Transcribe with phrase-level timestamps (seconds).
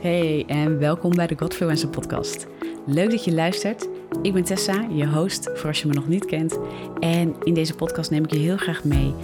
[0.00, 2.46] Hey en welkom bij de Godfluencer podcast.
[2.86, 3.88] Leuk dat je luistert.
[4.22, 6.58] Ik ben Tessa, je host voor als je me nog niet kent.
[7.00, 9.14] En in deze podcast neem ik je heel graag mee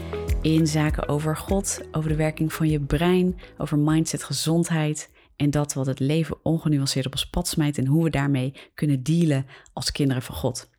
[0.43, 5.75] in zaken over God, over de werking van je brein, over mindset, gezondheid en dat
[5.75, 9.93] wat het leven ongenuanceerd op ons pad smijt en hoe we daarmee kunnen dealen als
[9.93, 10.71] kinderen van God.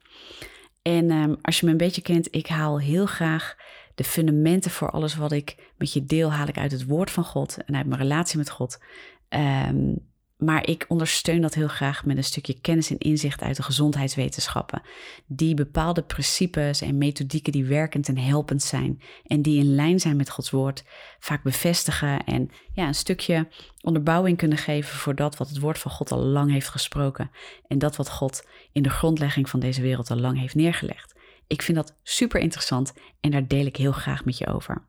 [0.81, 3.55] En um, als je me een beetje kent, ik haal heel graag
[3.95, 7.23] de fundamenten voor alles wat ik met je deel, haal ik uit het woord van
[7.23, 8.79] God en uit mijn relatie met God.
[9.29, 10.05] Um,
[10.37, 14.81] maar ik ondersteun dat heel graag met een stukje kennis en inzicht uit de gezondheidswetenschappen.
[15.25, 19.01] Die bepaalde principes en methodieken die werkend en helpend zijn.
[19.25, 20.83] En die in lijn zijn met Gods woord,
[21.19, 22.23] vaak bevestigen.
[22.23, 23.47] En ja, een stukje
[23.81, 27.31] onderbouwing kunnen geven voor dat wat het woord van God al lang heeft gesproken.
[27.67, 31.15] En dat wat God in de grondlegging van deze wereld al lang heeft neergelegd.
[31.47, 34.87] Ik vind dat super interessant en daar deel ik heel graag met je over.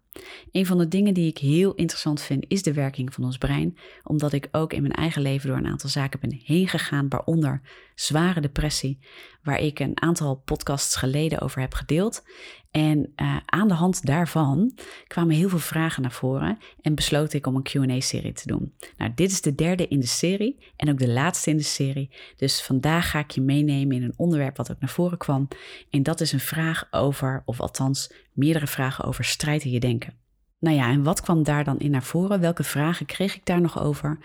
[0.53, 3.79] Een van de dingen die ik heel interessant vind is de werking van ons brein,
[4.03, 7.61] omdat ik ook in mijn eigen leven door een aantal zaken ben heen gegaan, waaronder
[7.95, 8.99] zware depressie,
[9.43, 12.23] waar ik een aantal podcasts geleden over heb gedeeld.
[12.71, 17.47] En uh, aan de hand daarvan kwamen heel veel vragen naar voren en besloot ik
[17.47, 18.75] om een QA-serie te doen.
[18.97, 22.11] Nou, dit is de derde in de serie en ook de laatste in de serie.
[22.37, 25.49] Dus vandaag ga ik je meenemen in een onderwerp wat ook naar voren kwam.
[25.91, 30.15] En dat is een vraag over, of althans meerdere vragen over strijd in je denken.
[30.61, 32.41] Nou ja, en wat kwam daar dan in naar voren?
[32.41, 34.19] Welke vragen kreeg ik daar nog over?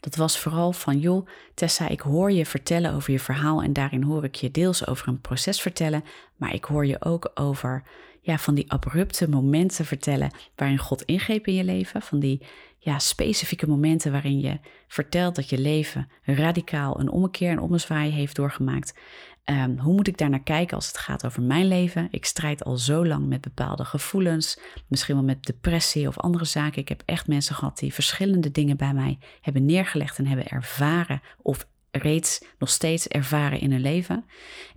[0.00, 4.02] Dat was vooral van, joh, Tessa, ik hoor je vertellen over je verhaal en daarin
[4.02, 6.04] hoor ik je deels over een proces vertellen,
[6.36, 7.82] maar ik hoor je ook over,
[8.20, 12.42] ja, van die abrupte momenten vertellen waarin God ingreep in je leven, van die,
[12.78, 18.36] ja, specifieke momenten waarin je vertelt dat je leven radicaal een ommekeer en ommezwaai heeft
[18.36, 18.94] doorgemaakt.
[19.44, 22.08] Um, hoe moet ik daar naar kijken als het gaat over mijn leven?
[22.10, 26.80] Ik strijd al zo lang met bepaalde gevoelens, misschien wel met depressie of andere zaken.
[26.80, 31.22] Ik heb echt mensen gehad die verschillende dingen bij mij hebben neergelegd en hebben ervaren
[31.42, 34.24] of reeds nog steeds ervaren in hun leven.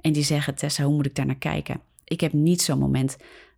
[0.01, 1.81] En die zeggen, Tessa, hoe moet ik daar naar kijken?
[2.13, 3.17] Ik heb niet zo'n moment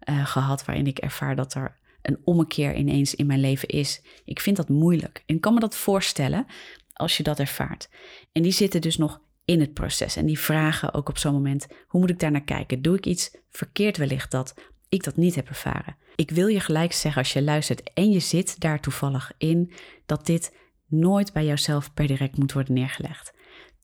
[0.10, 4.02] uh, gehad waarin ik ervaar dat er een ommekeer ineens in mijn leven is.
[4.26, 5.24] Ik vind dat moeilijk.
[5.26, 6.46] En kan me dat voorstellen
[6.94, 7.90] als je dat ervaart.
[8.32, 10.16] En die zitten dus nog in het proces.
[10.16, 12.82] En die vragen ook op zo'n moment: hoe moet ik daar naar kijken?
[12.82, 14.54] Doe ik iets verkeerd wellicht dat
[14.90, 15.96] ik dat niet heb ervaren?
[16.16, 19.72] Ik wil je gelijk zeggen als je luistert en je zit daar toevallig in,
[20.06, 20.56] dat dit
[20.88, 23.34] nooit bij jouzelf per direct moet worden neergelegd.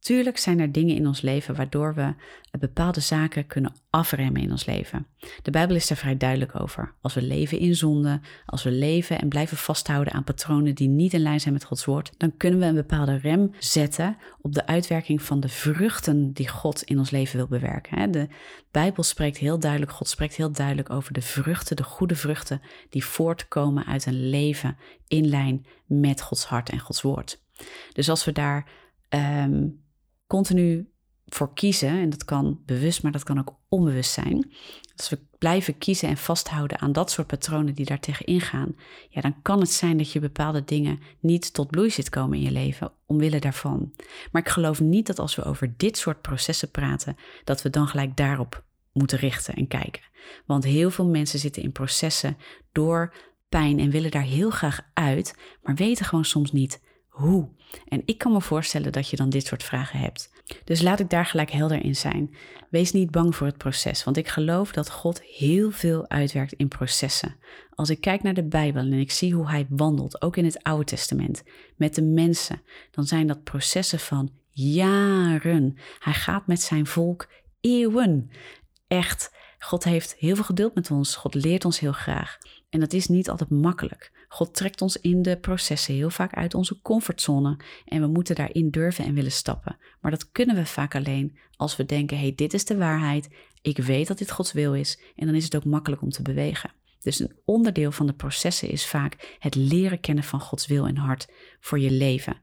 [0.01, 2.13] Tuurlijk zijn er dingen in ons leven waardoor we
[2.59, 5.07] bepaalde zaken kunnen afremmen in ons leven.
[5.41, 6.93] De Bijbel is daar vrij duidelijk over.
[7.01, 11.13] Als we leven in zonde, als we leven en blijven vasthouden aan patronen die niet
[11.13, 14.65] in lijn zijn met Gods woord, dan kunnen we een bepaalde rem zetten op de
[14.65, 18.11] uitwerking van de vruchten die God in ons leven wil bewerken.
[18.11, 18.27] De
[18.71, 23.05] Bijbel spreekt heel duidelijk, God spreekt heel duidelijk over de vruchten, de goede vruchten die
[23.05, 27.41] voortkomen uit een leven in lijn met Gods hart en Gods woord.
[27.93, 28.69] Dus als we daar
[29.09, 29.79] um,
[30.31, 30.89] continu
[31.25, 34.51] voor kiezen, en dat kan bewust, maar dat kan ook onbewust zijn.
[34.95, 38.75] Als we blijven kiezen en vasthouden aan dat soort patronen die daar tegen ingaan,
[39.09, 42.43] ja, dan kan het zijn dat je bepaalde dingen niet tot bloei zit komen in
[42.43, 43.93] je leven, omwille daarvan.
[44.31, 47.87] Maar ik geloof niet dat als we over dit soort processen praten, dat we dan
[47.87, 50.03] gelijk daarop moeten richten en kijken.
[50.45, 52.37] Want heel veel mensen zitten in processen
[52.71, 53.13] door
[53.49, 56.81] pijn en willen daar heel graag uit, maar weten gewoon soms niet
[57.87, 60.31] En ik kan me voorstellen dat je dan dit soort vragen hebt.
[60.63, 62.35] Dus laat ik daar gelijk helder in zijn.
[62.69, 66.67] Wees niet bang voor het proces, want ik geloof dat God heel veel uitwerkt in
[66.67, 67.35] processen.
[67.69, 70.63] Als ik kijk naar de Bijbel en ik zie hoe hij wandelt, ook in het
[70.63, 71.43] Oude Testament,
[71.75, 72.61] met de mensen,
[72.91, 75.77] dan zijn dat processen van jaren.
[75.99, 77.27] Hij gaat met zijn volk
[77.61, 78.31] eeuwen.
[78.87, 79.31] Echt,
[79.63, 81.15] God heeft heel veel geduld met ons.
[81.15, 82.37] God leert ons heel graag.
[82.69, 84.11] En dat is niet altijd makkelijk.
[84.27, 88.69] God trekt ons in de processen heel vaak uit onze comfortzone en we moeten daarin
[88.69, 89.77] durven en willen stappen.
[89.99, 93.29] Maar dat kunnen we vaak alleen als we denken: hey, dit is de waarheid.
[93.61, 96.21] Ik weet dat dit Gods wil is en dan is het ook makkelijk om te
[96.21, 96.71] bewegen.
[96.99, 100.97] Dus een onderdeel van de processen is vaak het leren kennen van Gods wil en
[100.97, 101.27] hart
[101.59, 102.41] voor je leven.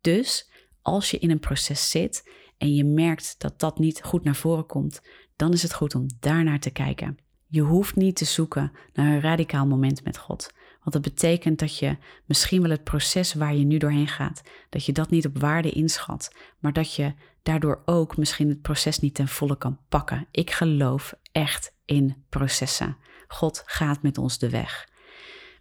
[0.00, 0.50] Dus
[0.82, 4.66] als je in een proces zit en je merkt dat dat niet goed naar voren
[4.66, 5.00] komt,
[5.38, 7.18] dan is het goed om daarnaar te kijken.
[7.46, 10.52] Je hoeft niet te zoeken naar een radicaal moment met God.
[10.80, 14.84] Want dat betekent dat je misschien wel het proces waar je nu doorheen gaat, dat
[14.84, 19.14] je dat niet op waarde inschat, maar dat je daardoor ook misschien het proces niet
[19.14, 20.26] ten volle kan pakken.
[20.30, 22.96] Ik geloof echt in processen.
[23.28, 24.88] God gaat met ons de weg.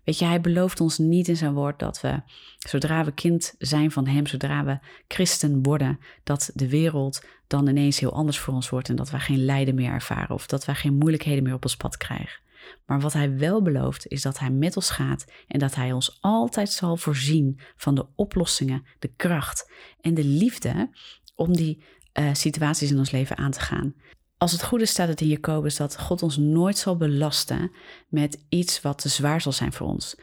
[0.07, 2.21] Weet je, hij belooft ons niet in zijn woord dat we,
[2.57, 7.99] zodra we kind zijn van hem, zodra we christen worden, dat de wereld dan ineens
[7.99, 10.75] heel anders voor ons wordt en dat wij geen lijden meer ervaren of dat wij
[10.75, 12.39] geen moeilijkheden meer op ons pad krijgen.
[12.85, 16.17] Maar wat hij wel belooft is dat hij met ons gaat en dat hij ons
[16.21, 19.71] altijd zal voorzien van de oplossingen, de kracht
[20.01, 20.89] en de liefde
[21.35, 21.83] om die
[22.13, 23.93] uh, situaties in ons leven aan te gaan.
[24.37, 27.71] Als het goed is, staat het in Jacobus dat God ons nooit zal belasten
[28.07, 30.15] met iets wat te zwaar zal zijn voor ons.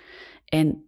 [0.44, 0.84] En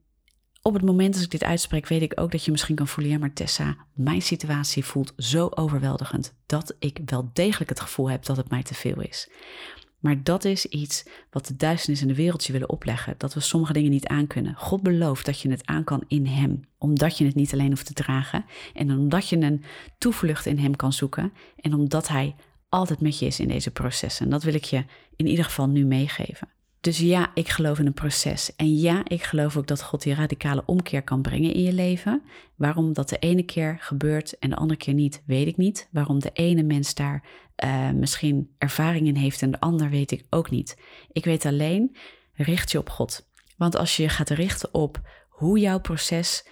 [0.62, 3.12] op het moment als ik dit uitspreek, weet ik ook dat je misschien kan voelen:
[3.12, 8.24] ja, maar Tessa, mijn situatie voelt zo overweldigend dat ik wel degelijk het gevoel heb
[8.24, 9.28] dat het mij te veel is.
[9.98, 13.14] Maar dat is iets wat de duisternis in de wereldje willen opleggen.
[13.18, 14.54] Dat we sommige dingen niet aankunnen.
[14.56, 16.64] God belooft dat je het aan kan in Hem.
[16.78, 18.44] Omdat je het niet alleen hoeft te dragen.
[18.74, 19.64] En omdat je een
[19.98, 21.32] toevlucht in Hem kan zoeken.
[21.56, 22.34] En omdat Hij
[22.76, 24.24] altijd met je is in deze processen.
[24.24, 24.84] En dat wil ik je
[25.16, 26.48] in ieder geval nu meegeven.
[26.80, 28.56] Dus ja, ik geloof in een proces.
[28.56, 32.22] En ja, ik geloof ook dat God die radicale omkeer kan brengen in je leven.
[32.54, 35.88] Waarom dat de ene keer gebeurt en de andere keer niet, weet ik niet.
[35.92, 37.24] Waarom de ene mens daar
[37.64, 40.78] uh, misschien ervaring in heeft en de ander weet ik ook niet.
[41.12, 41.96] Ik weet alleen,
[42.34, 43.28] richt je op God.
[43.56, 46.46] Want als je je gaat richten op hoe jouw proces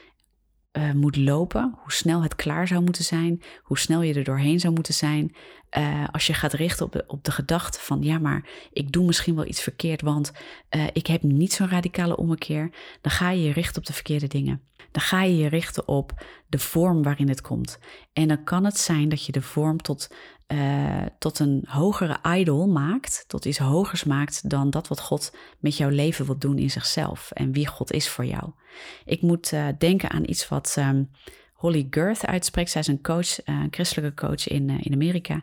[0.77, 4.61] uh, moet lopen, hoe snel het klaar zou moeten zijn, hoe snel je er doorheen
[4.61, 5.35] zou moeten zijn.
[5.79, 9.07] Uh, als je gaat richten op de, op de gedachte van ja, maar ik doe
[9.07, 10.33] misschien wel iets verkeerd, want
[10.77, 14.27] uh, ik heb niet zo'n radicale ommekeer, dan ga je je richten op de verkeerde
[14.27, 14.63] dingen.
[14.91, 17.79] Dan ga je je richten op de vorm waarin het komt.
[18.13, 20.15] En dan kan het zijn dat je de vorm tot
[20.49, 25.77] uh, tot een hogere idol maakt, tot iets hogers maakt dan dat wat God met
[25.77, 28.51] jouw leven wil doen in zichzelf en wie God is voor jou.
[29.05, 31.11] Ik moet uh, denken aan iets wat um,
[31.53, 32.71] Holly Girth uitspreekt.
[32.71, 35.43] Zij is een coach, uh, een christelijke coach in, in Amerika.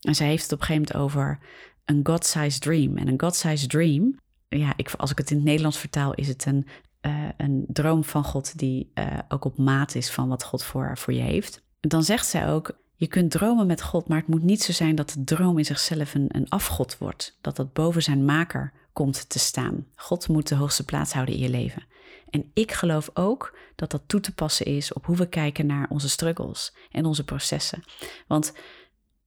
[0.00, 1.38] En zij heeft het op een gegeven moment over
[1.84, 2.96] een God-sized dream.
[2.96, 6.46] En een God-sized dream, ja, ik, als ik het in het Nederlands vertaal, is het
[6.46, 6.66] een,
[7.36, 8.92] een droom van God die
[9.28, 11.62] ook op maat is van wat God voor, voor je heeft.
[11.80, 14.94] Dan zegt zij ook, je kunt dromen met God, maar het moet niet zo zijn
[14.94, 17.38] dat de droom in zichzelf een, een afgod wordt.
[17.40, 19.86] Dat dat boven zijn maker komt te staan.
[19.94, 21.84] God moet de hoogste plaats houden in je leven.
[22.30, 25.86] En ik geloof ook dat dat toe te passen is op hoe we kijken naar
[25.88, 27.82] onze struggles en onze processen.
[28.26, 28.52] Want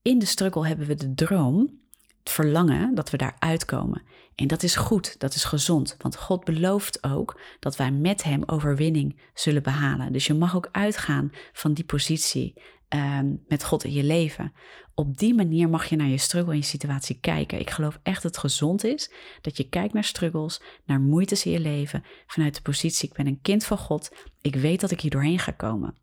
[0.02, 1.80] in de struggle hebben we de droom,
[2.24, 4.02] verlangen dat we daar uitkomen.
[4.34, 8.42] En dat is goed, dat is gezond, want God belooft ook dat wij met Hem
[8.46, 10.12] overwinning zullen behalen.
[10.12, 12.54] Dus je mag ook uitgaan van die positie
[12.88, 14.52] um, met God in je leven.
[14.94, 17.60] Op die manier mag je naar je struggle en je situatie kijken.
[17.60, 19.10] Ik geloof echt dat het gezond is
[19.40, 23.26] dat je kijkt naar struggles, naar moeites in je leven, vanuit de positie: ik ben
[23.26, 24.10] een kind van God,
[24.44, 25.96] ik weet dat ik hier doorheen ga komen.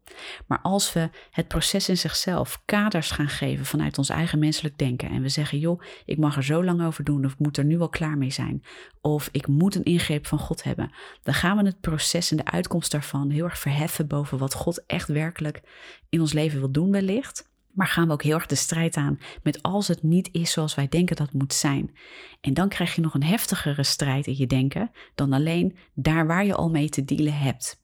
[0.48, 5.10] Maar als we het proces in zichzelf kaders gaan geven vanuit ons eigen menselijk denken
[5.10, 7.66] en we zeggen: joh, ik mag er zo lang over doen of ik moet er
[7.66, 8.64] nu al klaar mee zijn,
[9.02, 10.92] of ik moet een ingreep van God hebben,
[11.24, 14.86] dan gaan we het proces en de uitkomst daarvan heel erg verheffen boven wat God
[14.86, 15.62] echt werkelijk
[16.10, 17.50] in ons leven wil doen, wellicht.
[17.72, 20.76] Maar gaan we ook heel erg de strijd aan met als het niet is zoals
[20.76, 21.96] wij denken dat moet zijn.
[22.42, 26.46] En dan krijg je nog een heftigere strijd in je denken dan alleen daar waar
[26.46, 27.81] je al mee te dealen hebt.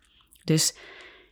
[0.47, 0.75] Dus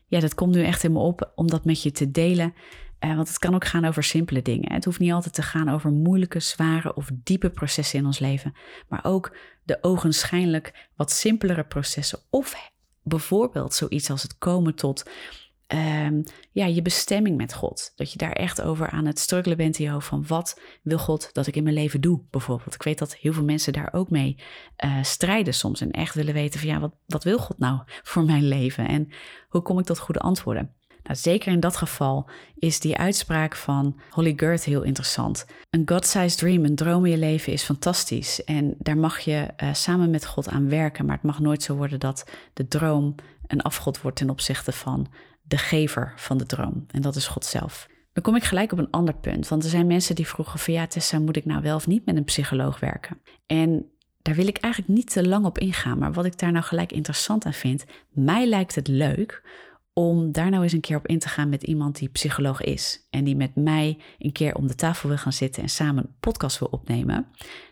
[0.08, 2.54] ja, dat komt nu echt in me op om dat met je te delen.
[3.00, 4.74] Eh, want het kan ook gaan over simpele dingen.
[4.74, 8.54] Het hoeft niet altijd te gaan over moeilijke, zware of diepe processen in ons leven.
[8.88, 12.20] Maar ook de ogenschijnlijk wat simpelere processen.
[12.30, 12.72] Of
[13.04, 15.10] bijvoorbeeld zoiets als het komen tot
[15.68, 17.92] um, ja, je bestemming met God.
[17.96, 20.98] Dat je daar echt over aan het struggelen bent in je hoofd van wat wil
[20.98, 22.74] God dat ik in mijn leven doe, bijvoorbeeld.
[22.74, 24.36] Ik weet dat heel veel mensen daar ook mee
[24.86, 28.24] uh, strijden soms en echt willen weten van ja, wat, wat wil God nou voor
[28.24, 29.10] mijn leven en
[29.50, 30.74] hoe kom ik tot goede antwoorden?
[31.06, 35.46] Nou, zeker in dat geval is die uitspraak van Holly Gert heel interessant.
[35.70, 38.44] Een God-sized dream, een droom in je leven is fantastisch.
[38.44, 41.06] En daar mag je uh, samen met God aan werken.
[41.06, 43.16] Maar het mag nooit zo worden dat de droom
[43.48, 45.08] een afgod wordt ten opzichte van
[45.48, 46.86] de gever van de droom.
[46.92, 47.88] En dat is God zelf.
[48.14, 49.48] Dan kom ik gelijk op een ander punt.
[49.48, 52.06] Want er zijn mensen die vroegen van ja, Tessa, moet ik nou wel of niet
[52.06, 53.22] met een psycholoog werken?
[53.46, 53.90] En
[54.22, 55.98] daar wil ik eigenlijk niet te lang op ingaan.
[55.98, 59.44] Maar wat ik daar nou gelijk interessant aan vind, mij lijkt het leuk
[59.94, 63.08] om daar nou eens een keer op in te gaan met iemand die psycholoog is.
[63.10, 66.16] En die met mij een keer om de tafel wil gaan zitten en samen een
[66.20, 67.28] podcast wil opnemen.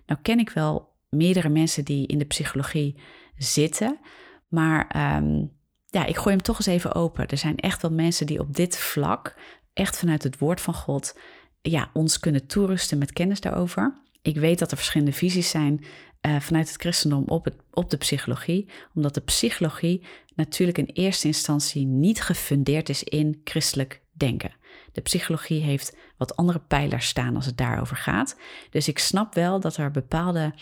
[0.06, 2.96] Nou ken ik wel meerdere mensen die in de psychologie
[3.38, 4.00] zitten.
[4.48, 5.52] Maar um,
[5.94, 7.28] ja, ik gooi hem toch eens even open.
[7.28, 9.36] Er zijn echt wel mensen die op dit vlak,
[9.74, 11.20] echt vanuit het woord van God,
[11.62, 14.02] ja, ons kunnen toerusten met kennis daarover.
[14.22, 15.86] Ik weet dat er verschillende visies zijn
[16.22, 21.28] uh, vanuit het christendom op, het, op de psychologie, omdat de psychologie natuurlijk in eerste
[21.28, 24.52] instantie niet gefundeerd is in christelijk denken.
[24.92, 28.38] De psychologie heeft wat andere pijlers staan als het daarover gaat.
[28.70, 30.54] Dus ik snap wel dat er bepaalde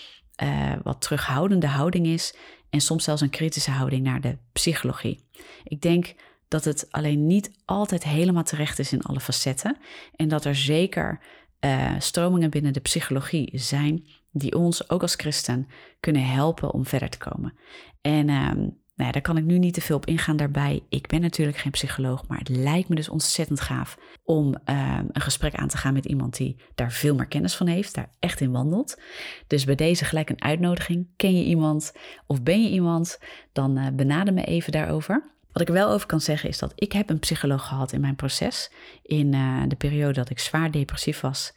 [0.44, 2.36] uh, wat terughoudende houding is
[2.72, 5.26] en soms zelfs een kritische houding naar de psychologie.
[5.64, 6.16] Ik denk
[6.48, 9.78] dat het alleen niet altijd helemaal terecht is in alle facetten
[10.16, 11.20] en dat er zeker
[11.60, 15.68] uh, stromingen binnen de psychologie zijn die ons ook als christen
[16.00, 17.54] kunnen helpen om verder te komen.
[18.02, 18.68] En ehm,
[19.02, 20.84] nou daar kan ik nu niet te veel op ingaan daarbij.
[20.90, 25.22] Ik ben natuurlijk geen psycholoog, maar het lijkt me dus ontzettend gaaf om ehm, een
[25.22, 28.42] gesprek aan te gaan met iemand die daar veel meer kennis van heeft, daar echt
[28.42, 29.02] in wandelt.
[29.48, 31.08] Dus bij deze gelijk een uitnodiging.
[31.16, 31.92] Ken je iemand
[32.28, 33.20] of ben je iemand?
[33.52, 35.32] Dan uh, benader me even daarover.
[35.52, 38.16] Wat ik wel over kan zeggen is dat ik heb een psycholoog gehad in mijn
[38.16, 38.72] proces.
[39.04, 41.54] In uh, de periode dat ik zwaar depressief was.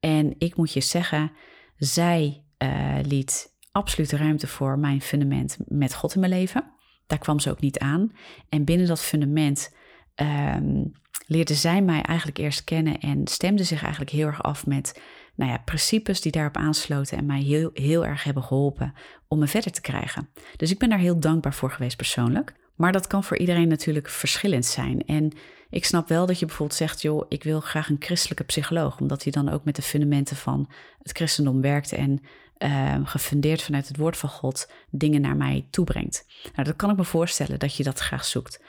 [0.00, 1.32] En ik moet je zeggen,
[1.76, 6.76] zij uh, liet absoluut ruimte voor mijn fundament met God in mijn leven.
[7.08, 8.12] Daar kwam ze ook niet aan.
[8.48, 9.74] En binnen dat fundament
[10.16, 10.92] um,
[11.26, 15.00] leerde zij mij eigenlijk eerst kennen en stemde zich eigenlijk heel erg af met
[15.34, 18.94] nou ja, principes die daarop aansloten en mij heel, heel erg hebben geholpen
[19.28, 20.28] om me verder te krijgen.
[20.56, 22.54] Dus ik ben daar heel dankbaar voor geweest persoonlijk.
[22.74, 25.06] Maar dat kan voor iedereen natuurlijk verschillend zijn.
[25.06, 25.32] En
[25.70, 29.22] ik snap wel dat je bijvoorbeeld zegt, joh, ik wil graag een christelijke psycholoog, omdat
[29.22, 30.70] hij dan ook met de fundamenten van
[31.02, 32.20] het christendom werkt en
[32.58, 36.26] uh, gefundeerd vanuit het woord van God dingen naar mij toebrengt.
[36.52, 38.62] Nou, dat kan ik me voorstellen dat je dat graag zoekt.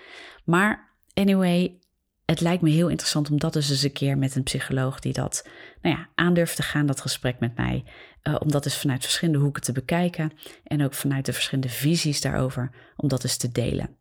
[0.43, 1.79] Maar anyway,
[2.25, 5.13] het lijkt me heel interessant om dat dus eens een keer met een psycholoog die
[5.13, 5.47] dat
[5.81, 7.83] nou ja, aandurft te gaan, dat gesprek met mij.
[8.23, 10.31] Uh, om dat eens vanuit verschillende hoeken te bekijken.
[10.63, 13.95] En ook vanuit de verschillende visies daarover, om dat eens te delen.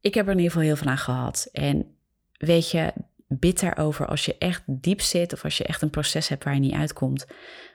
[0.00, 1.48] Ik heb er in ieder geval heel veel aan gehad.
[1.52, 1.96] En
[2.32, 2.92] weet je,
[3.38, 6.54] bid daarover als je echt diep zit of als je echt een proces hebt waar
[6.54, 7.26] je niet uitkomt.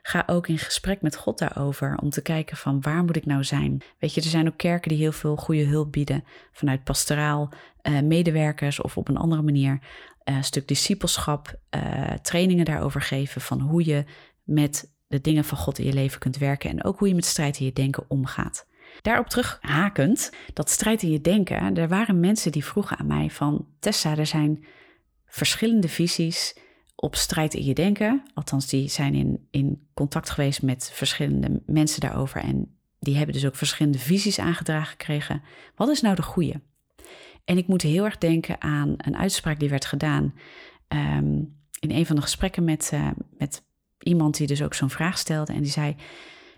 [0.01, 3.44] Ga ook in gesprek met God daarover om te kijken van waar moet ik nou
[3.44, 3.82] zijn.
[4.00, 8.00] Weet je, er zijn ook kerken die heel veel goede hulp bieden vanuit pastoraal, uh,
[8.01, 9.72] medewerkers of op een andere manier.
[9.72, 14.04] Uh, een stuk discipelschap, uh, trainingen daarover geven van hoe je
[14.44, 17.25] met de dingen van God in je leven kunt werken en ook hoe je met
[17.25, 18.68] strijd in je denken omgaat.
[19.01, 23.68] Daarop terughakend, dat strijd in je denken, er waren mensen die vroegen aan mij van
[23.80, 24.66] Tessa, er zijn
[25.30, 26.56] verschillende visies
[26.96, 28.24] op strijd in je denken.
[28.34, 32.42] Althans, die zijn in, in contact geweest met verschillende mensen daarover.
[32.42, 35.42] En die hebben dus ook verschillende visies aangedragen gekregen.
[35.76, 36.62] Wat is nou de goede?
[37.46, 40.34] En ik moet heel erg denken aan een uitspraak die werd gedaan
[40.88, 43.64] um, in een van de gesprekken met, uh, met
[44.00, 45.54] iemand die dus ook zo'n vraag stelde.
[45.54, 45.96] En die zei: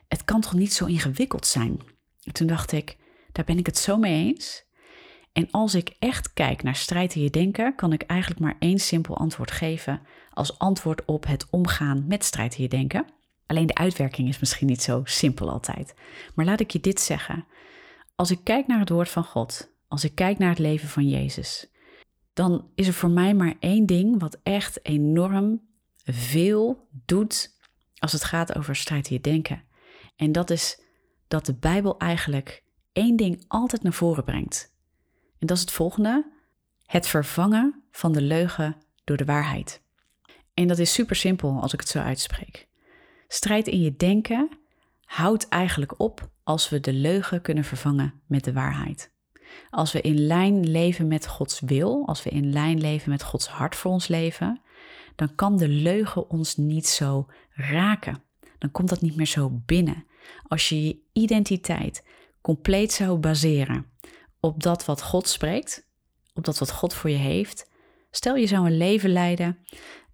[0.07, 1.79] Het kan toch niet zo ingewikkeld zijn?
[2.23, 2.97] En toen dacht ik:
[3.31, 4.65] Daar ben ik het zo mee eens.
[5.33, 8.79] En als ik echt kijk naar strijd in je denken, kan ik eigenlijk maar één
[8.79, 13.05] simpel antwoord geven als antwoord op het omgaan met strijd in je denken.
[13.45, 15.93] Alleen de uitwerking is misschien niet zo simpel altijd.
[16.35, 17.45] Maar laat ik je dit zeggen.
[18.15, 21.09] Als ik kijk naar het woord van God, als ik kijk naar het leven van
[21.09, 21.71] Jezus,
[22.33, 25.61] dan is er voor mij maar één ding wat echt enorm
[26.03, 27.59] veel doet
[27.97, 29.63] als het gaat over strijd in je denken.
[30.15, 30.81] En dat is
[31.27, 34.73] dat de Bijbel eigenlijk één ding altijd naar voren brengt.
[35.41, 36.25] En dat is het volgende:
[36.85, 39.81] het vervangen van de leugen door de waarheid.
[40.53, 42.67] En dat is super simpel als ik het zo uitspreek.
[43.27, 44.49] Strijd in je denken
[45.05, 49.11] houdt eigenlijk op als we de leugen kunnen vervangen met de waarheid.
[49.69, 53.47] Als we in lijn leven met Gods wil, als we in lijn leven met Gods
[53.47, 54.61] hart voor ons leven,
[55.15, 58.23] dan kan de leugen ons niet zo raken.
[58.57, 60.05] Dan komt dat niet meer zo binnen.
[60.47, 62.05] Als je je identiteit
[62.41, 63.85] compleet zou baseren
[64.41, 65.89] op dat wat God spreekt,
[66.33, 67.69] op dat wat God voor je heeft.
[68.11, 69.57] Stel je zou een leven leiden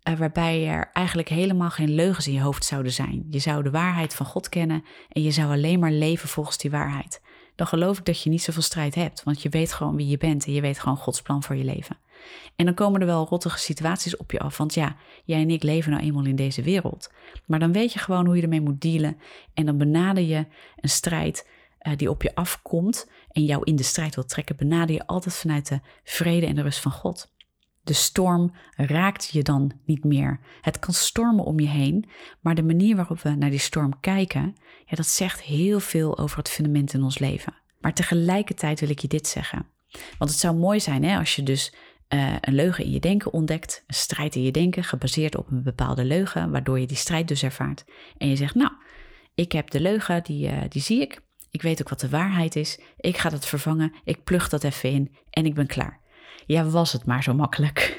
[0.09, 3.27] uh, waarbij er eigenlijk helemaal geen leugens in je hoofd zouden zijn.
[3.29, 6.71] Je zou de waarheid van God kennen en je zou alleen maar leven volgens die
[6.71, 7.21] waarheid.
[7.55, 10.17] Dan geloof ik dat je niet zoveel strijd hebt, want je weet gewoon wie je
[10.17, 11.97] bent en je weet gewoon Gods plan voor je leven.
[12.55, 15.63] En dan komen er wel rottige situaties op je af, want ja, jij en ik
[15.63, 17.11] leven nou eenmaal in deze wereld.
[17.45, 19.17] Maar dan weet je gewoon hoe je ermee moet dealen
[19.53, 21.47] en dan benader je een strijd
[21.95, 25.67] die op je afkomt en jou in de strijd wil trekken, benader je altijd vanuit
[25.67, 27.35] de vrede en de rust van God.
[27.83, 30.39] De storm raakt je dan niet meer.
[30.61, 32.09] Het kan stormen om je heen,
[32.41, 36.37] maar de manier waarop we naar die storm kijken, ja, dat zegt heel veel over
[36.37, 37.53] het fundament in ons leven.
[37.79, 39.65] Maar tegelijkertijd wil ik je dit zeggen.
[40.17, 41.73] Want het zou mooi zijn hè, als je dus
[42.13, 45.63] uh, een leugen in je denken ontdekt, een strijd in je denken, gebaseerd op een
[45.63, 47.85] bepaalde leugen, waardoor je die strijd dus ervaart.
[48.17, 48.71] En je zegt, nou,
[49.35, 51.21] ik heb de leugen, die, uh, die zie ik.
[51.57, 52.79] Ik weet ook wat de waarheid is.
[52.97, 53.93] Ik ga dat vervangen.
[54.03, 55.99] Ik plug dat even in en ik ben klaar.
[56.45, 57.97] Ja, was het maar zo makkelijk.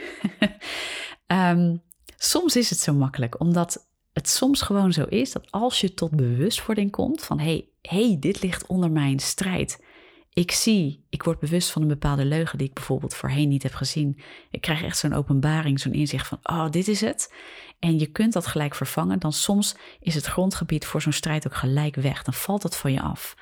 [1.26, 1.82] um,
[2.16, 6.10] soms is het zo makkelijk, omdat het soms gewoon zo is dat als je tot
[6.10, 9.84] bewustwording komt van hey, hey, dit ligt onder mijn strijd.
[10.32, 13.74] Ik zie, ik word bewust van een bepaalde leugen die ik bijvoorbeeld voorheen niet heb
[13.74, 14.20] gezien.
[14.50, 17.32] Ik krijg echt zo'n openbaring, zo'n inzicht van, oh, dit is het.
[17.78, 21.54] En je kunt dat gelijk vervangen, dan soms is het grondgebied voor zo'n strijd ook
[21.54, 22.22] gelijk weg.
[22.22, 23.36] Dan valt het van je af.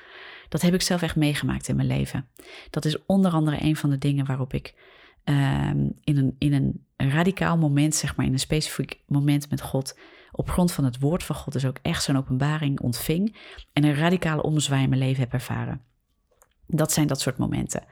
[0.49, 2.27] Dat heb ik zelf echt meegemaakt in mijn leven.
[2.69, 4.73] Dat is onder andere een van de dingen waarop ik
[5.23, 9.97] um, in, een, in een radicaal moment, zeg maar, in een specifiek moment met God
[10.31, 13.35] op grond van het woord van God dus ook echt zo'n openbaring ontving
[13.73, 15.81] en een radicale omzwaai in mijn leven heb ervaren.
[16.67, 17.83] Dat zijn dat soort momenten.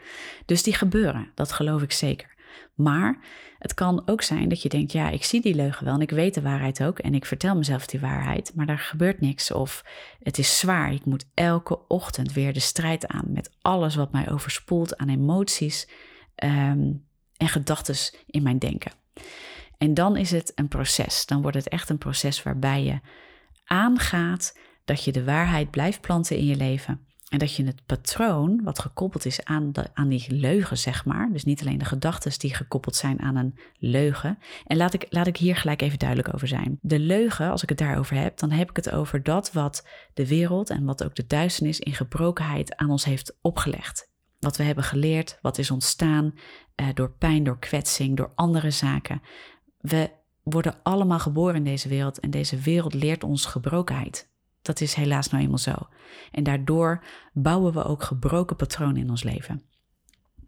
[0.45, 2.34] Dus die gebeuren, dat geloof ik zeker.
[2.75, 3.19] Maar
[3.59, 6.09] het kan ook zijn dat je denkt, ja, ik zie die leugen wel en ik
[6.09, 9.83] weet de waarheid ook en ik vertel mezelf die waarheid, maar daar gebeurt niks of
[10.23, 10.93] het is zwaar.
[10.93, 15.89] Ik moet elke ochtend weer de strijd aan met alles wat mij overspoelt aan emoties
[16.35, 16.91] ehm,
[17.37, 17.95] en gedachten
[18.25, 18.91] in mijn denken.
[19.77, 21.25] En dan is het een proces.
[21.25, 22.99] Dan wordt het echt een proces waarbij je
[23.65, 27.05] aangaat dat je de waarheid blijft planten in je leven.
[27.29, 31.29] En dat je het patroon, wat gekoppeld is aan, de, aan die leugen, zeg maar.
[31.31, 34.37] Dus niet alleen de gedachten die gekoppeld zijn aan een leugen.
[34.65, 36.77] En laat ik, laat ik hier gelijk even duidelijk over zijn.
[36.81, 40.27] De leugen, als ik het daarover heb, dan heb ik het over dat wat de
[40.27, 44.09] wereld en wat ook de duisternis in gebrokenheid aan ons heeft opgelegd.
[44.39, 46.33] Wat we hebben geleerd, wat is ontstaan
[46.75, 49.21] eh, door pijn, door kwetsing, door andere zaken.
[49.77, 50.11] We
[50.43, 54.33] worden allemaal geboren in deze wereld en deze wereld leert ons gebrokenheid.
[54.65, 55.75] Dat is helaas nou eenmaal zo.
[56.31, 57.03] En daardoor
[57.33, 59.63] bouwen we ook gebroken patronen in ons leven.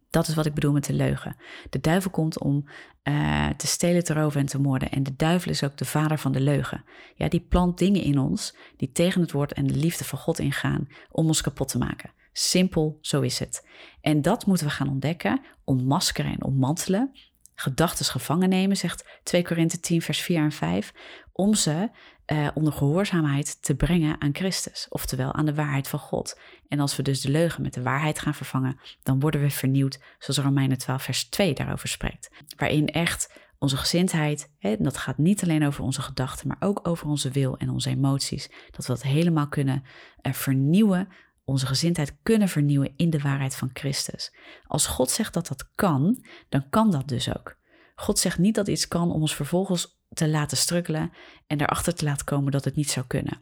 [0.10, 1.36] Dat is wat ik bedoel met de leugen.
[1.70, 2.70] De duivel komt om
[3.04, 4.92] uh, te stelen, te roven en te moorden.
[4.92, 6.84] En de duivel is ook de vader van de leugen.
[7.16, 10.40] Ja, die plant dingen in ons die tegen het woord en de liefde van God
[10.40, 12.12] ingaan om ons kapot te maken.
[12.34, 13.68] Simpel, zo is het.
[14.02, 17.12] En dat moeten we gaan ontdekken, ontmaskeren en ontmantelen
[17.60, 20.94] gedachten gevangen nemen, zegt 2 Korinthe 10, vers 4 en 5,
[21.32, 21.90] om ze
[22.32, 26.40] uh, onder gehoorzaamheid te brengen aan Christus, oftewel aan de waarheid van God.
[26.68, 30.00] En als we dus de leugen met de waarheid gaan vervangen, dan worden we vernieuwd,
[30.20, 32.32] zoals Romeinen 12, vers 2 daarover spreekt.
[32.58, 37.08] Waarin echt onze gezindheid, hè, dat gaat niet alleen over onze gedachten, maar ook over
[37.08, 39.84] onze wil en onze emoties, dat we dat helemaal kunnen
[40.22, 41.08] uh, vernieuwen
[41.50, 44.34] onze gezindheid kunnen vernieuwen in de waarheid van Christus.
[44.66, 47.56] Als God zegt dat dat kan, dan kan dat dus ook.
[47.96, 51.12] God zegt niet dat iets kan om ons vervolgens te laten struggelen
[51.48, 53.42] en erachter te laten komen dat het niet zou kunnen.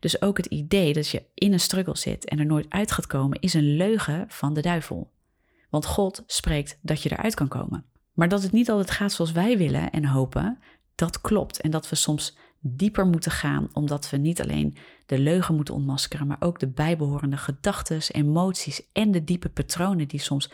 [0.00, 3.06] Dus ook het idee dat je in een struggle zit en er nooit uit gaat
[3.06, 5.10] komen, is een leugen van de duivel.
[5.70, 7.84] Want God spreekt dat je eruit kan komen.
[8.12, 10.58] Maar dat het niet altijd gaat zoals wij willen en hopen,
[10.94, 11.60] dat klopt.
[11.60, 16.26] En dat we soms dieper moeten gaan, omdat we niet alleen de leugen moeten ontmaskeren,
[16.26, 20.50] maar ook de bijbehorende gedachten, emoties en de diepe patronen die soms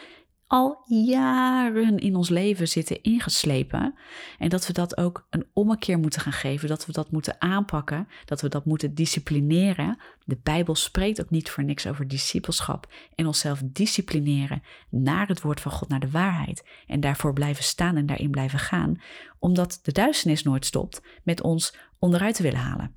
[0.53, 3.95] al jaren in ons leven zitten ingeslepen.
[4.39, 8.09] En dat we dat ook een ommekeer moeten gaan geven, dat we dat moeten aanpakken,
[8.25, 9.99] dat we dat moeten disciplineren.
[10.25, 15.61] De Bijbel spreekt ook niet voor niks over discipelschap en onszelf disciplineren naar het woord
[15.61, 16.65] van God, naar de waarheid.
[16.87, 19.01] En daarvoor blijven staan en daarin blijven gaan,
[19.39, 22.95] omdat de duisternis nooit stopt met ons onderuit te willen halen.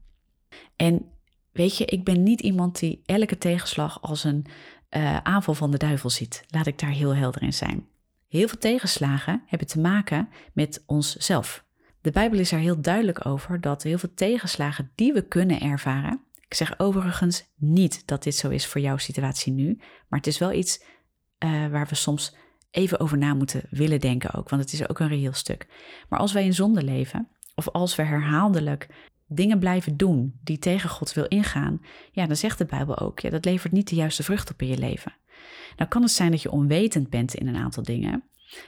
[0.75, 1.05] En
[1.51, 4.45] weet je, ik ben niet iemand die elke tegenslag als een
[4.89, 6.43] uh, aanval van de duivel ziet.
[6.47, 7.87] Laat ik daar heel helder in zijn.
[8.27, 11.65] Heel veel tegenslagen hebben te maken met onszelf.
[12.01, 16.21] De Bijbel is er heel duidelijk over dat heel veel tegenslagen die we kunnen ervaren.
[16.47, 20.37] Ik zeg overigens niet dat dit zo is voor jouw situatie nu, maar het is
[20.37, 20.83] wel iets
[21.39, 22.35] uh, waar we soms
[22.71, 25.67] even over na moeten willen denken ook, want het is ook een reëel stuk.
[26.09, 28.87] Maar als wij in zonde leven, of als we herhaaldelijk
[29.27, 33.29] dingen blijven doen die tegen God wil ingaan, ja, dan zegt de Bijbel ook, ja,
[33.29, 35.13] dat levert niet de juiste vrucht op in je leven.
[35.77, 38.23] Nou kan het zijn dat je onwetend bent in een aantal dingen.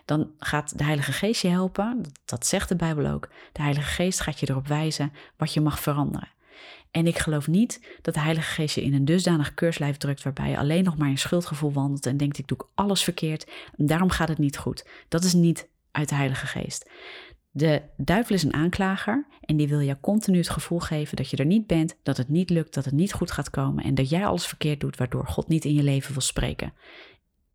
[0.05, 3.29] Dan gaat de Heilige Geest je helpen, dat zegt de Bijbel ook.
[3.51, 6.35] De Heilige Geest gaat je erop wijzen wat je mag veranderen.
[6.91, 10.49] En ik geloof niet dat de Heilige Geest je in een dusdanig keurslijf drukt waarbij
[10.49, 14.09] je alleen nog maar in schuldgevoel wandelt en denkt ik doe alles verkeerd en daarom
[14.09, 14.87] gaat het niet goed.
[15.07, 16.89] Dat is niet uit de Heilige Geest.
[17.57, 21.37] De duivel is een aanklager en die wil jou continu het gevoel geven dat je
[21.37, 24.09] er niet bent, dat het niet lukt, dat het niet goed gaat komen en dat
[24.09, 26.73] jij alles verkeerd doet waardoor God niet in je leven wil spreken.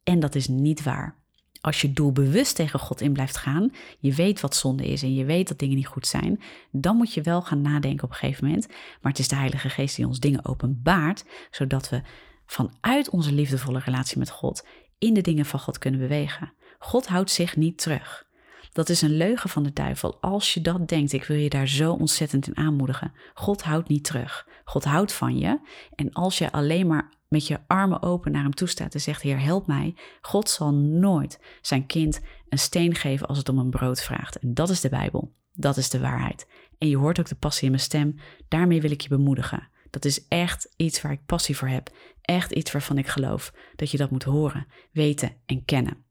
[0.02, 1.16] En dat is niet waar.
[1.60, 5.24] Als je doelbewust tegen God in blijft gaan, je weet wat zonde is en je
[5.24, 8.44] weet dat dingen niet goed zijn, dan moet je wel gaan nadenken op een gegeven
[8.44, 8.66] moment.
[8.68, 12.02] Maar het is de Heilige Geest die ons dingen openbaart, zodat we
[12.46, 14.66] vanuit onze liefdevolle relatie met God
[14.98, 16.52] in de dingen van God kunnen bewegen.
[16.78, 18.30] God houdt zich niet terug.
[18.72, 20.20] Dat is een leugen van de duivel.
[20.20, 23.12] Als je dat denkt, ik wil je daar zo ontzettend in aanmoedigen.
[23.34, 24.48] God houdt niet terug.
[24.64, 25.60] God houdt van je.
[25.94, 29.22] En als je alleen maar met je armen open naar hem toe staat en zegt:
[29.22, 29.94] Heer, help mij.
[30.20, 34.38] God zal nooit zijn kind een steen geven als het om een brood vraagt.
[34.38, 35.32] En dat is de Bijbel.
[35.54, 36.46] Dat is de waarheid.
[36.78, 38.14] En je hoort ook de passie in mijn stem.
[38.48, 39.68] Daarmee wil ik je bemoedigen.
[39.90, 41.90] Dat is echt iets waar ik passie voor heb.
[42.20, 46.04] Echt iets waarvan ik geloof dat je dat moet horen, weten en kennen.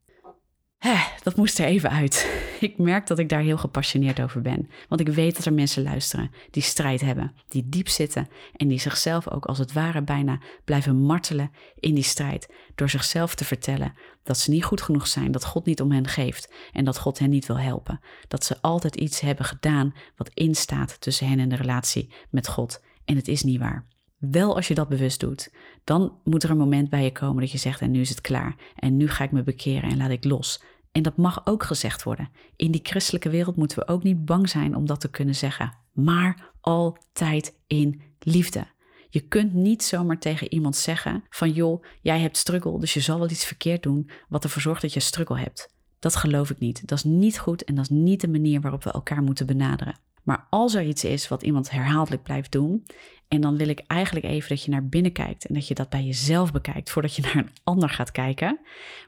[1.23, 2.41] Dat moest er even uit.
[2.59, 4.69] Ik merk dat ik daar heel gepassioneerd over ben.
[4.87, 8.79] Want ik weet dat er mensen luisteren die strijd hebben, die diep zitten en die
[8.79, 12.49] zichzelf ook als het ware bijna blijven martelen in die strijd.
[12.75, 16.07] Door zichzelf te vertellen dat ze niet goed genoeg zijn, dat God niet om hen
[16.07, 17.99] geeft en dat God hen niet wil helpen.
[18.27, 22.81] Dat ze altijd iets hebben gedaan wat instaat tussen hen en de relatie met God.
[23.05, 23.85] En het is niet waar.
[24.21, 25.53] Wel als je dat bewust doet,
[25.83, 28.21] dan moet er een moment bij je komen dat je zegt: En nu is het
[28.21, 28.55] klaar.
[28.75, 30.63] En nu ga ik me bekeren en laat ik los.
[30.91, 32.29] En dat mag ook gezegd worden.
[32.55, 35.77] In die christelijke wereld moeten we ook niet bang zijn om dat te kunnen zeggen.
[35.91, 38.67] Maar altijd in liefde.
[39.09, 43.19] Je kunt niet zomaar tegen iemand zeggen: van joh, jij hebt struggle, dus je zal
[43.19, 45.73] wel iets verkeerd doen wat ervoor zorgt dat je struggle hebt.
[45.99, 46.87] Dat geloof ik niet.
[46.87, 49.99] Dat is niet goed en dat is niet de manier waarop we elkaar moeten benaderen.
[50.23, 52.85] Maar als er iets is wat iemand herhaaldelijk blijft doen,
[53.31, 55.89] en dan wil ik eigenlijk even dat je naar binnen kijkt en dat je dat
[55.89, 58.59] bij jezelf bekijkt voordat je naar een ander gaat kijken.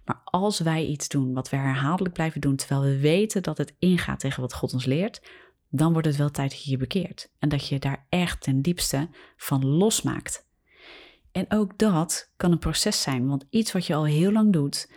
[0.06, 3.76] Maar als wij iets doen wat we herhaaldelijk blijven doen, terwijl we weten dat het
[3.80, 5.22] ingaat tegen wat God ons leert,
[5.70, 7.30] dan wordt het wel tijd dat je je bekeert.
[7.40, 10.46] En dat je daar echt ten diepste van losmaakt.
[11.32, 14.92] En ook dat kan een proces zijn, want iets wat je al heel lang doet,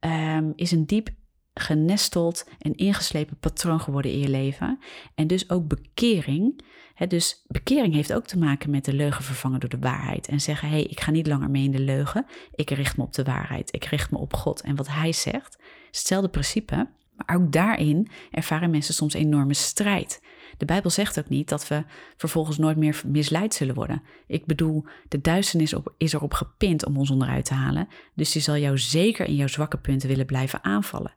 [0.00, 1.08] um, is een diep
[1.54, 4.78] genesteld en ingeslepen patroon geworden in je leven.
[5.14, 6.62] En dus ook bekering.
[7.08, 10.28] Dus bekering heeft ook te maken met de leugen vervangen door de waarheid.
[10.28, 12.26] En zeggen: hé, hey, ik ga niet langer mee in de leugen.
[12.54, 13.74] Ik richt me op de waarheid.
[13.74, 15.58] Ik richt me op God en wat Hij zegt.
[15.86, 16.88] Hetzelfde principe.
[17.26, 20.22] Maar ook daarin ervaren mensen soms enorme strijd.
[20.56, 21.84] De Bijbel zegt ook niet dat we
[22.16, 24.02] vervolgens nooit meer misleid zullen worden.
[24.26, 27.88] Ik bedoel, de duisternis is erop gepind om ons onderuit te halen.
[28.14, 31.14] Dus die zal jou zeker in jouw zwakke punten willen blijven aanvallen.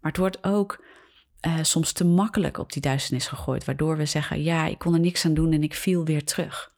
[0.00, 0.84] Maar het wordt ook
[1.46, 5.00] uh, soms te makkelijk op die duisternis gegooid, waardoor we zeggen: ja, ik kon er
[5.00, 6.72] niks aan doen en ik viel weer terug.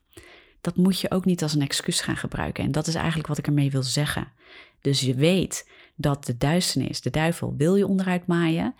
[0.60, 2.64] Dat moet je ook niet als een excuus gaan gebruiken.
[2.64, 4.32] En dat is eigenlijk wat ik ermee wil zeggen.
[4.80, 8.74] Dus je weet dat de duisternis, de duivel, wil je onderuit maaien,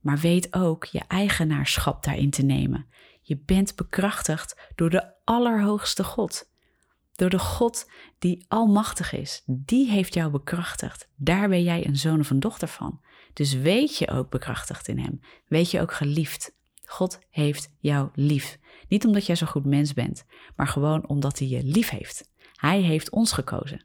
[0.00, 2.86] maar weet ook je eigenaarschap daarin te nemen.
[3.20, 6.50] Je bent bekrachtigd door de Allerhoogste God.
[7.14, 9.42] Door de God die almachtig is.
[9.46, 11.08] Die heeft jou bekrachtigd.
[11.16, 13.00] Daar ben jij een zoon of een dochter van.
[13.38, 15.20] Dus weet je ook bekrachtigd in Hem.
[15.46, 16.56] Weet je ook geliefd.
[16.84, 18.58] God heeft jou lief.
[18.88, 20.24] Niet omdat jij zo goed mens bent,
[20.56, 22.30] maar gewoon omdat Hij je lief heeft.
[22.54, 23.84] Hij heeft ons gekozen.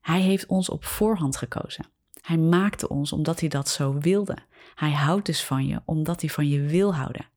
[0.00, 1.86] Hij heeft ons op voorhand gekozen.
[2.20, 4.36] Hij maakte ons omdat hij dat zo wilde.
[4.74, 7.28] Hij houdt dus van je omdat hij van je wil houden.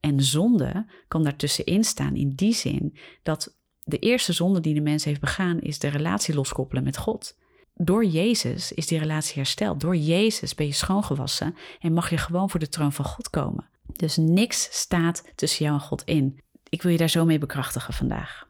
[0.00, 5.04] En zonde kan daartussenin staan in die zin dat de eerste zonde die de mens
[5.04, 7.36] heeft begaan is de relatie loskoppelen met God.
[7.78, 9.80] Door Jezus is die relatie hersteld.
[9.80, 13.68] Door Jezus ben je schoongewassen en mag je gewoon voor de troon van God komen.
[13.92, 16.40] Dus niks staat tussen jou en God in.
[16.68, 18.48] Ik wil je daar zo mee bekrachtigen vandaag.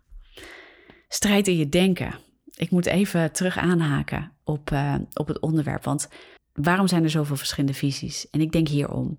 [1.09, 2.15] Strijd in je denken.
[2.55, 5.85] Ik moet even terug aanhaken op, uh, op het onderwerp.
[5.85, 6.09] Want
[6.53, 8.31] waarom zijn er zoveel verschillende visies?
[8.31, 9.19] En ik denk hierom.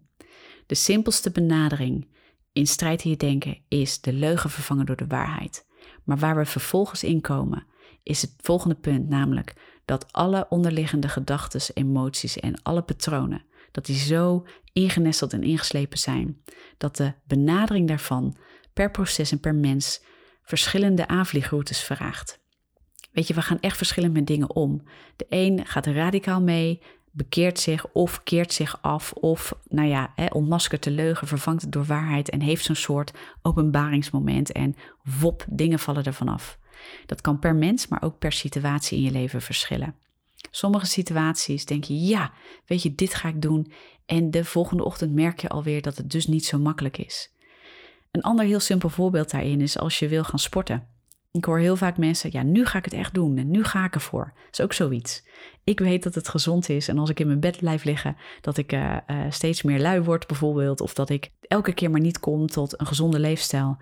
[0.65, 2.08] De simpelste benadering
[2.54, 5.65] in strijd in je denken is de leugen vervangen door de waarheid.
[6.04, 7.65] Maar waar we vervolgens in komen,
[8.04, 9.56] is het volgende punt, namelijk
[9.88, 16.41] dat alle onderliggende gedachten, emoties en alle patronen, dat die zo ingenesteld en ingeslepen zijn,
[16.78, 18.38] dat de benadering daarvan
[18.73, 20.02] per proces en per mens
[20.43, 22.39] verschillende aanvliegroutes vraagt.
[23.12, 24.82] Weet je, we gaan echt verschillend met dingen om.
[25.15, 30.26] De een gaat radicaal mee, bekeert zich of keert zich af of, nou ja, hè,
[30.26, 34.76] ontmaskert de leugen, vervangt het door waarheid en heeft zo'n soort openbaringsmoment en
[35.19, 36.58] wop, dingen vallen ervan af.
[37.06, 39.96] Dat kan per mens, maar ook per situatie in je leven verschillen.
[40.52, 42.32] Sommige situaties denk je, ja,
[42.66, 43.72] weet je, dit ga ik doen.
[44.06, 47.32] En de volgende ochtend merk je alweer dat het dus niet zo makkelijk is.
[48.12, 50.88] Een ander heel simpel voorbeeld daarin is als je wil gaan sporten.
[51.32, 53.86] Ik hoor heel vaak mensen, ja, nu ga ik het echt doen en nu ga
[53.86, 54.34] ik ervoor.
[54.46, 55.26] Dat is ook zoiets.
[55.63, 58.58] Ik weet dat het gezond is en als ik in mijn bed blijf liggen, dat
[58.58, 60.82] ik uh, uh, steeds meer lui word bijvoorbeeld.
[60.82, 63.78] Of dat ik elke keer maar niet kom tot een gezonde leefstijl.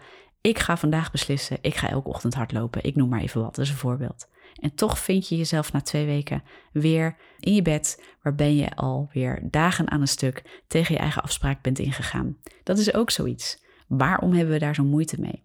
[0.45, 2.83] Ik ga vandaag beslissen, ik ga elke ochtend hardlopen.
[2.83, 4.27] Ik noem maar even wat, dat is een voorbeeld.
[4.59, 8.75] En toch vind je jezelf na twee weken weer in je bed, waar ben je
[8.75, 12.37] alweer dagen aan een stuk tegen je eigen afspraak bent ingegaan.
[12.63, 13.63] Dat is ook zoiets.
[13.87, 15.43] Waarom hebben we daar zo moeite mee?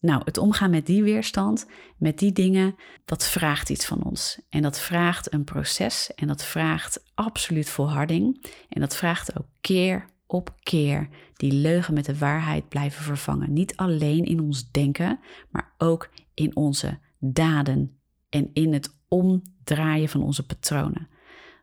[0.00, 4.40] Nou, het omgaan met die weerstand, met die dingen, dat vraagt iets van ons.
[4.48, 8.46] En dat vraagt een proces en dat vraagt absoluut volharding.
[8.68, 13.52] En dat vraagt ook keer op keer die leugen met de waarheid blijven vervangen.
[13.52, 20.22] Niet alleen in ons denken, maar ook in onze daden en in het omdraaien van
[20.22, 21.08] onze patronen.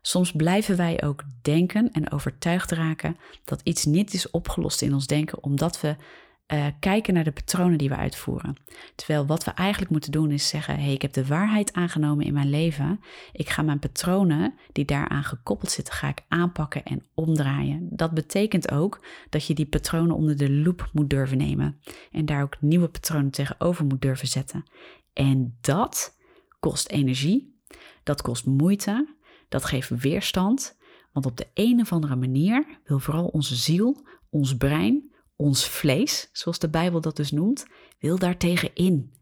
[0.02, 5.06] Soms blijven wij ook denken en overtuigd raken dat iets niet is opgelost in ons
[5.06, 5.96] denken, omdat we
[6.52, 8.56] uh, kijken naar de patronen die we uitvoeren.
[8.94, 12.32] Terwijl wat we eigenlijk moeten doen is zeggen: hey, ik heb de waarheid aangenomen in
[12.32, 13.00] mijn leven.
[13.32, 17.88] Ik ga mijn patronen die daaraan gekoppeld zitten, ga ik aanpakken en omdraaien.
[17.90, 21.80] Dat betekent ook dat je die patronen onder de loep moet durven nemen
[22.12, 24.64] en daar ook nieuwe patronen tegenover moet durven zetten.
[25.12, 26.16] En dat
[26.60, 27.60] kost energie,
[28.02, 29.14] dat kost moeite,
[29.48, 30.76] dat geeft weerstand.
[31.12, 36.28] Want op de een of andere manier wil vooral onze ziel, ons brein, ons vlees,
[36.32, 37.66] zoals de Bijbel dat dus noemt,
[37.98, 39.12] wil daartegen in.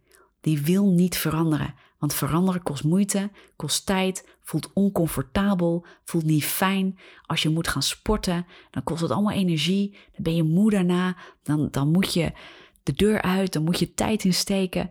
[0.40, 1.74] Die wil niet veranderen.
[1.98, 6.98] Want veranderen kost moeite, kost tijd, voelt oncomfortabel, voelt niet fijn.
[7.26, 9.90] Als je moet gaan sporten, dan kost het allemaal energie.
[9.90, 12.32] Dan ben je moe daarna, dan, dan moet je
[12.82, 14.90] de deur uit, dan moet je tijd insteken.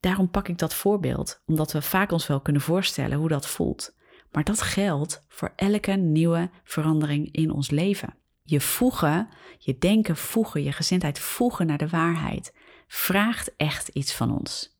[0.00, 3.96] Daarom pak ik dat voorbeeld, omdat we vaak ons wel kunnen voorstellen hoe dat voelt.
[4.32, 8.14] Maar dat geldt voor elke nieuwe verandering in ons leven.
[8.50, 12.54] Je voegen, je denken voegen, je gezindheid voegen naar de waarheid,
[12.86, 14.78] vraagt echt iets van ons.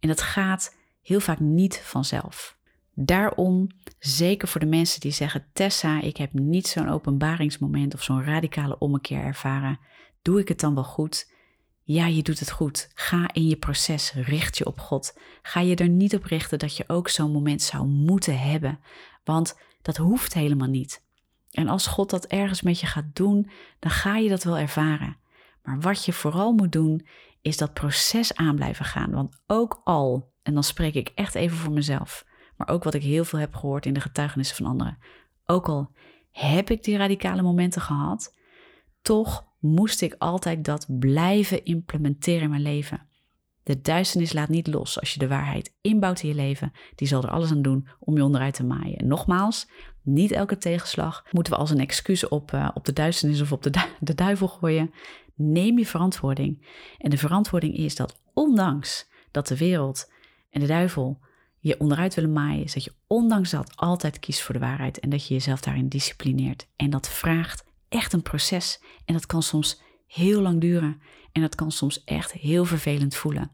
[0.00, 2.56] En dat gaat heel vaak niet vanzelf.
[2.94, 8.24] Daarom, zeker voor de mensen die zeggen: Tessa, ik heb niet zo'n openbaringsmoment of zo'n
[8.24, 9.78] radicale ommekeer ervaren,
[10.22, 11.32] doe ik het dan wel goed?
[11.82, 12.90] Ja, je doet het goed.
[12.94, 15.18] Ga in je proces, richt je op God.
[15.42, 18.80] Ga je er niet op richten dat je ook zo'n moment zou moeten hebben,
[19.24, 21.06] want dat hoeft helemaal niet.
[21.50, 25.16] En als God dat ergens met je gaat doen, dan ga je dat wel ervaren.
[25.62, 27.06] Maar wat je vooral moet doen,
[27.40, 29.10] is dat proces aan blijven gaan.
[29.10, 32.24] Want ook al, en dan spreek ik echt even voor mezelf,
[32.56, 34.98] maar ook wat ik heel veel heb gehoord in de getuigenissen van anderen.
[35.46, 35.92] Ook al
[36.30, 38.36] heb ik die radicale momenten gehad,
[39.02, 43.06] toch moest ik altijd dat blijven implementeren in mijn leven.
[43.62, 46.72] De duisternis laat niet los als je de waarheid inbouwt in je leven.
[46.94, 49.06] Die zal er alles aan doen om je onderuit te maaien.
[49.06, 49.68] nogmaals,
[50.12, 53.62] niet elke tegenslag moeten we als een excuus op, uh, op de duisternis of op
[53.62, 54.90] de, de duivel gooien.
[55.34, 56.66] Neem je verantwoording.
[56.98, 60.10] En de verantwoording is dat ondanks dat de wereld
[60.50, 61.18] en de duivel
[61.60, 65.10] je onderuit willen maaien, is dat je ondanks dat altijd kiest voor de waarheid en
[65.10, 66.68] dat je jezelf daarin disciplineert.
[66.76, 71.00] En dat vraagt echt een proces en dat kan soms heel lang duren
[71.32, 73.50] en dat kan soms echt heel vervelend voelen.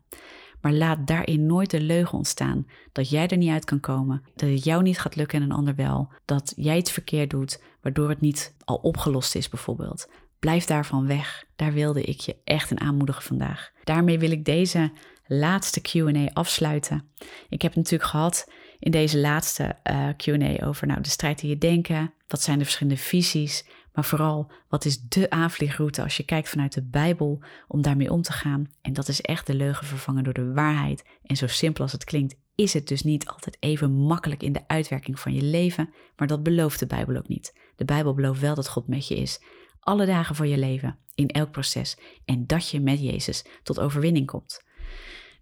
[0.64, 4.48] Maar laat daarin nooit de leugen ontstaan dat jij er niet uit kan komen, dat
[4.48, 8.08] het jou niet gaat lukken en een ander wel, dat jij het verkeerd doet, waardoor
[8.08, 10.08] het niet al opgelost is bijvoorbeeld.
[10.38, 11.44] Blijf daarvan weg.
[11.56, 13.70] Daar wilde ik je echt in aanmoedigen vandaag.
[13.82, 14.92] Daarmee wil ik deze
[15.26, 17.08] laatste QA afsluiten.
[17.48, 21.58] Ik heb natuurlijk gehad in deze laatste eh, QA over nou, de strijd in je
[21.58, 22.12] denken.
[22.28, 23.66] Wat zijn de verschillende visies?
[23.94, 28.22] Maar vooral, wat is de aanvliegroute als je kijkt vanuit de Bijbel om daarmee om
[28.22, 28.70] te gaan?
[28.80, 31.04] En dat is echt de leugen vervangen door de waarheid.
[31.22, 34.64] En zo simpel als het klinkt, is het dus niet altijd even makkelijk in de
[34.66, 35.92] uitwerking van je leven.
[36.16, 37.54] Maar dat belooft de Bijbel ook niet.
[37.76, 39.42] De Bijbel belooft wel dat God met je is.
[39.80, 41.98] Alle dagen van je leven, in elk proces.
[42.24, 44.64] En dat je met Jezus tot overwinning komt.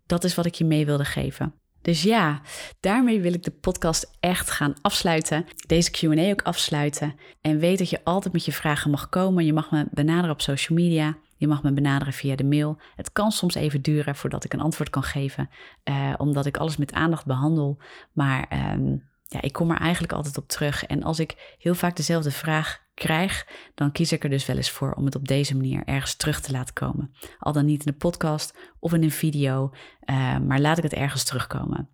[0.06, 1.54] Dat is wat ik je mee wilde geven.
[1.82, 2.40] Dus ja,
[2.80, 5.44] daarmee wil ik de podcast echt gaan afsluiten.
[5.66, 7.14] Deze QA ook afsluiten.
[7.40, 9.44] En weet dat je altijd met je vragen mag komen.
[9.44, 11.16] Je mag me benaderen op social media.
[11.36, 12.78] Je mag me benaderen via de mail.
[12.96, 15.50] Het kan soms even duren voordat ik een antwoord kan geven,
[15.84, 17.78] uh, omdat ik alles met aandacht behandel.
[18.12, 20.84] Maar um, ja, ik kom er eigenlijk altijd op terug.
[20.84, 24.70] En als ik heel vaak dezelfde vraag krijg, dan kies ik er dus wel eens
[24.70, 27.14] voor om het op deze manier ergens terug te laten komen.
[27.38, 29.70] Al dan niet in de podcast of in een video,
[30.04, 31.88] uh, maar laat ik het ergens terugkomen.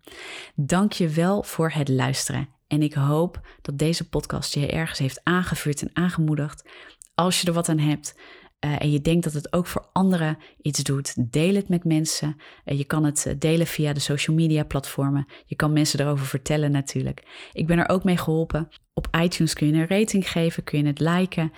[0.55, 2.49] Dank je wel voor het luisteren.
[2.67, 6.69] En ik hoop dat deze podcast je ergens heeft aangevuurd en aangemoedigd.
[7.15, 8.19] Als je er wat aan hebt,
[8.65, 12.37] uh, en je denkt dat het ook voor anderen iets doet, deel het met mensen.
[12.65, 15.27] Uh, je kan het delen via de social media platformen.
[15.45, 17.49] Je kan mensen erover vertellen natuurlijk.
[17.53, 18.69] Ik ben er ook mee geholpen.
[18.93, 21.51] Op iTunes kun je een rating geven, kun je het liken,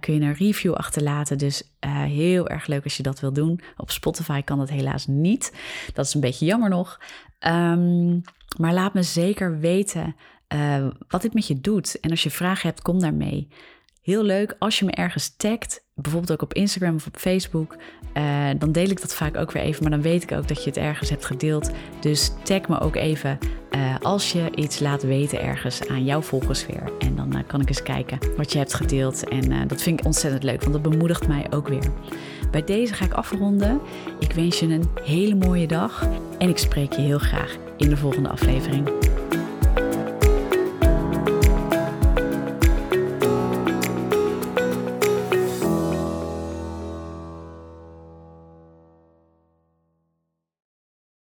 [0.00, 1.38] kun je een review achterlaten.
[1.38, 1.62] Dus
[2.06, 3.60] heel erg leuk als je dat wil doen.
[3.76, 5.52] Op Spotify kan dat helaas niet.
[5.92, 7.00] Dat is een beetje jammer nog.
[7.46, 8.20] Um,
[8.58, 10.16] maar laat me zeker weten
[11.08, 12.00] wat dit met je doet.
[12.00, 13.48] En als je vragen hebt, kom daarmee.
[14.02, 17.76] Heel leuk als je me ergens tagt, bijvoorbeeld ook op Instagram of op Facebook.
[18.16, 20.64] Uh, dan deel ik dat vaak ook weer even, maar dan weet ik ook dat
[20.64, 21.70] je het ergens hebt gedeeld.
[22.00, 23.38] Dus tag me ook even
[23.70, 26.92] uh, als je iets laat weten ergens aan jouw volgers weer.
[26.98, 29.28] En dan uh, kan ik eens kijken wat je hebt gedeeld.
[29.28, 31.90] En dat vind ik ontzettend leuk, want dat bemoedigt mij ook weer.
[32.50, 33.80] Bij deze ga ik afronden.
[34.18, 37.96] Ik wens je een hele mooie dag en ik spreek je heel graag in de
[37.96, 39.11] volgende aflevering.